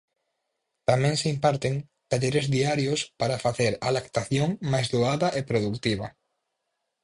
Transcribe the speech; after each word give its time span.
Tamén 0.89 1.15
se 1.21 1.27
imparten 1.35 1.73
talleres 2.11 2.45
diarios 2.55 2.99
para 3.19 3.41
facer 3.45 3.71
a 3.87 3.89
lactación 3.97 4.49
máis 4.71 4.87
doada 4.93 5.27
e 5.39 5.41
produtiva. 5.49 6.07